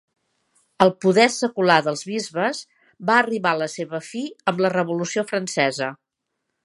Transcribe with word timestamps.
El 0.85 0.91
poder 1.05 1.25
secular 1.33 1.75
dels 1.87 2.01
bisbes 2.11 2.61
va 3.11 3.19
arribar 3.25 3.51
a 3.53 3.59
la 3.63 3.67
seva 3.75 4.01
fi 4.09 4.25
amb 4.53 4.65
la 4.67 4.73
Revolució 4.77 5.27
Francesa. 5.35 5.93